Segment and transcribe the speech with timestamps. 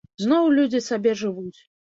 [0.21, 1.59] Зноў людзі сабе жывуць.